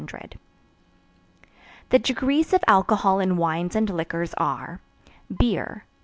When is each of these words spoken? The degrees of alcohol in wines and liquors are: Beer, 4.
The 1.89 1.99
degrees 1.99 2.53
of 2.53 2.63
alcohol 2.65 3.19
in 3.19 3.37
wines 3.37 3.75
and 3.75 3.87
liquors 3.87 4.33
are: 4.33 4.79
Beer, 5.29 5.83
4. 5.85 5.85